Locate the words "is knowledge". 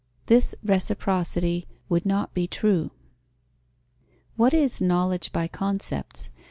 4.51-5.31